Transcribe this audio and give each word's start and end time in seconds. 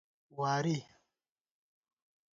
واری 0.41 0.77